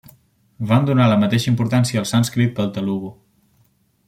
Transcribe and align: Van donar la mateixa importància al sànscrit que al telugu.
Van 0.71 0.87
donar 0.87 1.09
la 1.11 1.19
mateixa 1.25 1.49
importància 1.53 2.03
al 2.05 2.09
sànscrit 2.13 2.57
que 2.57 2.65
al 2.67 2.75
telugu. 2.79 3.17